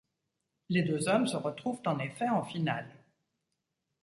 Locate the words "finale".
2.43-2.89